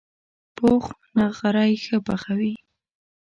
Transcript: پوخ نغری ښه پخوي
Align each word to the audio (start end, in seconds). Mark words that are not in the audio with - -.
پوخ 0.55 0.85
نغری 1.17 1.73
ښه 1.83 1.97
پخوي 2.07 2.53